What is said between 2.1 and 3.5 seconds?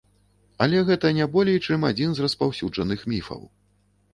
з распаўсюджаных міфаў.